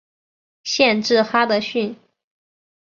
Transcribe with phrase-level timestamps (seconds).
[0.63, 1.95] 县治哈得逊。